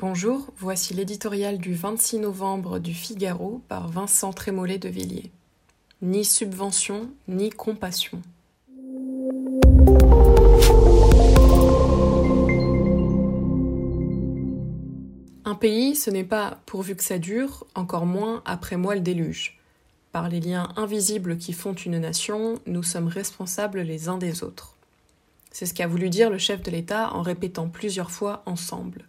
Bonjour, 0.00 0.46
voici 0.56 0.94
l'éditorial 0.94 1.58
du 1.58 1.74
26 1.74 2.20
novembre 2.20 2.78
du 2.78 2.94
Figaro 2.94 3.60
par 3.66 3.88
Vincent 3.88 4.32
Trémollet 4.32 4.78
de 4.78 4.88
Villiers. 4.88 5.32
Ni 6.02 6.24
subvention, 6.24 7.10
ni 7.26 7.50
compassion. 7.50 8.22
Un 15.44 15.56
pays, 15.56 15.96
ce 15.96 16.10
n'est 16.10 16.22
pas 16.22 16.60
pourvu 16.64 16.94
que 16.94 17.02
ça 17.02 17.18
dure, 17.18 17.66
encore 17.74 18.06
moins 18.06 18.40
après 18.44 18.76
moi 18.76 18.94
le 18.94 19.00
déluge. 19.00 19.58
Par 20.12 20.28
les 20.28 20.38
liens 20.38 20.68
invisibles 20.76 21.38
qui 21.38 21.52
font 21.52 21.74
une 21.74 21.98
nation, 21.98 22.60
nous 22.66 22.84
sommes 22.84 23.08
responsables 23.08 23.80
les 23.80 24.08
uns 24.08 24.18
des 24.18 24.44
autres. 24.44 24.76
C'est 25.50 25.66
ce 25.66 25.74
qu'a 25.74 25.88
voulu 25.88 26.08
dire 26.08 26.30
le 26.30 26.38
chef 26.38 26.62
de 26.62 26.70
l'État 26.70 27.12
en 27.14 27.22
répétant 27.22 27.68
plusieurs 27.68 28.12
fois 28.12 28.44
ensemble. 28.46 29.08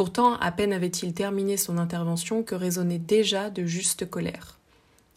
Pourtant, 0.00 0.36
à 0.36 0.50
peine 0.50 0.72
avait-il 0.72 1.12
terminé 1.12 1.58
son 1.58 1.76
intervention 1.76 2.42
que 2.42 2.54
résonnait 2.54 2.98
déjà 2.98 3.50
de 3.50 3.66
juste 3.66 4.08
colère. 4.08 4.58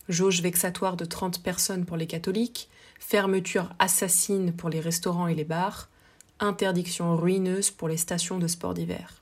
Jauge 0.09 0.41
vexatoire 0.41 0.97
de 0.97 1.05
trente 1.05 1.41
personnes 1.41 1.85
pour 1.85 1.95
les 1.95 2.05
catholiques, 2.05 2.67
fermeture 2.99 3.73
assassine 3.79 4.51
pour 4.51 4.67
les 4.67 4.81
restaurants 4.81 5.27
et 5.27 5.35
les 5.35 5.45
bars, 5.45 5.87
interdiction 6.41 7.15
ruineuse 7.15 7.71
pour 7.71 7.87
les 7.87 7.95
stations 7.95 8.39
de 8.39 8.47
sport 8.47 8.73
d'hiver. 8.73 9.21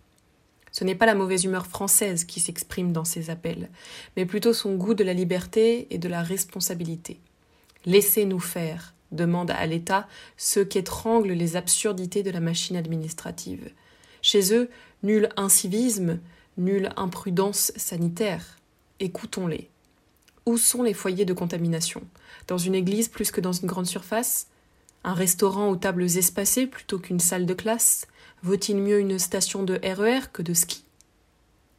Ce 0.71 0.83
n'est 0.83 0.95
pas 0.95 1.05
la 1.05 1.13
mauvaise 1.13 1.43
humeur 1.43 1.67
française 1.67 2.23
qui 2.23 2.39
s'exprime 2.39 2.91
dans 2.91 3.05
ces 3.05 3.29
appels, 3.29 3.69
mais 4.17 4.25
plutôt 4.25 4.53
son 4.53 4.73
goût 4.73 4.95
de 4.95 5.03
la 5.03 5.13
liberté 5.13 5.85
et 5.91 5.99
de 5.99 6.09
la 6.09 6.23
responsabilité. 6.23 7.19
Laissez-nous 7.85 8.39
faire, 8.39 8.95
demande 9.11 9.51
à 9.51 9.67
l'État 9.67 10.07
ceux 10.37 10.65
qu'étranglent 10.65 11.33
les 11.33 11.55
absurdités 11.55 12.23
de 12.23 12.31
la 12.31 12.39
machine 12.39 12.77
administrative. 12.77 13.69
Chez 14.21 14.53
eux, 14.53 14.69
nul 15.03 15.29
incivisme, 15.37 16.19
nulle 16.57 16.91
imprudence 16.95 17.71
sanitaire. 17.75 18.57
Écoutons-les. 18.99 19.69
Où 20.45 20.57
sont 20.57 20.83
les 20.83 20.93
foyers 20.93 21.25
de 21.25 21.33
contamination? 21.33 22.03
Dans 22.47 22.57
une 22.57 22.75
église 22.75 23.07
plus 23.07 23.31
que 23.31 23.41
dans 23.41 23.51
une 23.51 23.67
grande 23.67 23.87
surface? 23.87 24.47
Un 25.03 25.13
restaurant 25.13 25.69
aux 25.69 25.75
tables 25.75 26.03
espacées 26.03 26.67
plutôt 26.67 26.99
qu'une 26.99 27.19
salle 27.19 27.45
de 27.45 27.53
classe? 27.53 28.07
Vaut-il 28.43 28.77
mieux 28.77 28.99
une 28.99 29.19
station 29.19 29.63
de 29.63 29.79
RER 29.83 30.19
e 30.19 30.27
que 30.31 30.41
de 30.41 30.53
ski? 30.53 30.83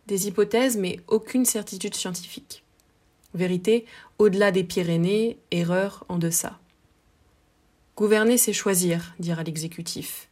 Des 0.07 0.27
hypothèses, 0.27 0.77
mais 0.77 1.01
aucune 1.07 1.45
certitude 1.45 1.95
scientifique. 1.95 2.65
Vérité, 3.35 3.87
au-delà 4.19 4.51
des 4.51 4.65
Pyrénées, 4.65 5.39
erreur 5.51 6.05
en 6.09 6.19
deçà. 6.19 6.59
Gouverner, 7.97 8.37
c'est 8.37 8.53
choisir, 8.53 9.15
dira 9.19 9.43
l'exécutif. 9.43 10.29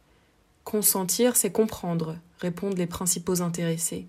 Consentir, 0.63 1.35
c'est 1.35 1.51
comprendre, 1.51 2.17
répondent 2.39 2.77
les 2.77 2.87
principaux 2.87 3.41
intéressés. 3.41 4.07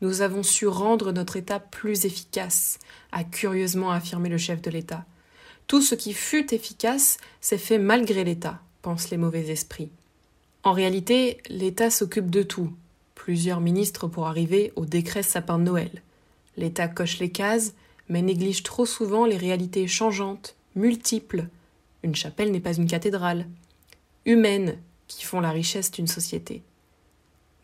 Nous 0.00 0.22
avons 0.22 0.42
su 0.42 0.66
rendre 0.66 1.12
notre 1.12 1.36
État 1.36 1.60
plus 1.60 2.06
efficace, 2.06 2.78
a 3.12 3.22
curieusement 3.24 3.90
affirmé 3.90 4.28
le 4.28 4.38
chef 4.38 4.62
de 4.62 4.70
l'État. 4.70 5.04
Tout 5.66 5.82
ce 5.82 5.94
qui 5.94 6.14
fut 6.14 6.54
efficace 6.54 7.18
s'est 7.40 7.58
fait 7.58 7.78
malgré 7.78 8.24
l'État, 8.24 8.60
pensent 8.82 9.10
les 9.10 9.18
mauvais 9.18 9.50
esprits. 9.50 9.90
En 10.62 10.72
réalité, 10.72 11.38
l'État 11.48 11.90
s'occupe 11.90 12.30
de 12.30 12.42
tout. 12.42 12.72
Plusieurs 13.14 13.60
ministres 13.60 14.08
pour 14.08 14.26
arriver 14.26 14.72
au 14.76 14.86
décret 14.86 15.22
sapin 15.22 15.58
de 15.58 15.64
Noël. 15.64 16.02
L'État 16.56 16.88
coche 16.88 17.18
les 17.18 17.30
cases, 17.30 17.74
mais 18.08 18.22
néglige 18.22 18.62
trop 18.62 18.86
souvent 18.86 19.26
les 19.26 19.36
réalités 19.36 19.86
changeantes, 19.86 20.56
multiples. 20.74 21.46
Une 22.02 22.14
chapelle 22.14 22.50
n'est 22.50 22.60
pas 22.60 22.74
une 22.74 22.86
cathédrale. 22.86 23.46
Humaines, 24.24 24.78
qui 25.10 25.24
font 25.24 25.40
la 25.40 25.50
richesse 25.50 25.90
d'une 25.90 26.06
société. 26.06 26.62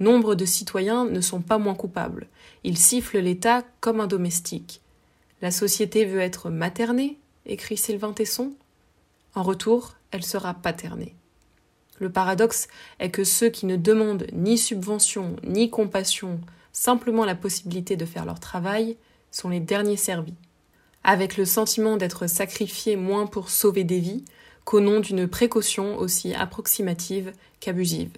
Nombre 0.00 0.34
de 0.34 0.44
citoyens 0.44 1.04
ne 1.04 1.20
sont 1.20 1.40
pas 1.40 1.58
moins 1.58 1.76
coupables. 1.76 2.26
Ils 2.64 2.76
sifflent 2.76 3.20
l'État 3.20 3.62
comme 3.80 4.00
un 4.00 4.08
domestique. 4.08 4.82
La 5.40 5.52
société 5.52 6.04
veut 6.04 6.20
être 6.20 6.50
maternée, 6.50 7.18
écrit 7.46 7.76
Sylvain 7.76 8.12
Tesson. 8.12 8.52
En 9.34 9.44
retour, 9.44 9.94
elle 10.10 10.24
sera 10.24 10.54
paternée. 10.54 11.14
Le 11.98 12.10
paradoxe 12.10 12.66
est 12.98 13.10
que 13.10 13.22
ceux 13.22 13.48
qui 13.48 13.64
ne 13.66 13.76
demandent 13.76 14.26
ni 14.32 14.58
subvention 14.58 15.36
ni 15.44 15.70
compassion, 15.70 16.40
simplement 16.72 17.24
la 17.24 17.36
possibilité 17.36 17.96
de 17.96 18.04
faire 18.04 18.26
leur 18.26 18.40
travail, 18.40 18.96
sont 19.30 19.48
les 19.48 19.60
derniers 19.60 19.96
servis. 19.96 20.34
Avec 21.04 21.36
le 21.36 21.44
sentiment 21.44 21.96
d'être 21.96 22.26
sacrifiés 22.26 22.96
moins 22.96 23.26
pour 23.26 23.50
sauver 23.50 23.84
des 23.84 24.00
vies 24.00 24.24
qu'au 24.66 24.80
nom 24.80 24.98
d'une 25.00 25.28
précaution 25.28 25.96
aussi 25.96 26.34
approximative 26.34 27.32
qu'abusive. 27.60 28.10